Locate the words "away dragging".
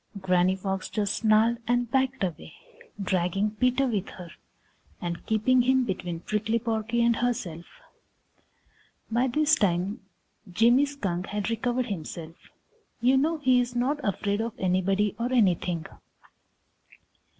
2.23-3.51